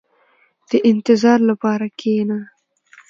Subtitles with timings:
[0.69, 2.39] •د انتظار لپاره کښېنه.